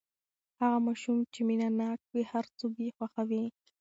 هغه 0.59 0.77
ماشوم 0.85 1.17
چې 1.33 1.39
مینه 1.47 1.67
ناک 1.79 1.99
وي، 2.11 2.23
هر 2.33 2.45
څوک 2.57 2.73
یې 2.85 2.89
خوښوي. 2.97 3.43